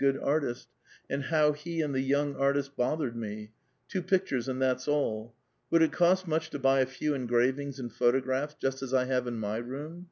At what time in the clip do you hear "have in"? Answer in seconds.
9.05-9.37